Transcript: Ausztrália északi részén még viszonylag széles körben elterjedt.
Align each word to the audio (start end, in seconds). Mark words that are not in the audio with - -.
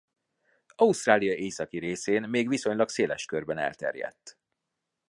Ausztrália 0.75 1.33
északi 1.35 1.77
részén 1.79 2.29
még 2.29 2.49
viszonylag 2.49 2.89
széles 2.89 3.25
körben 3.25 3.57
elterjedt. 3.57 4.37